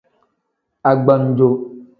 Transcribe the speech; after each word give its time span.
Agbannjo. 0.89 1.47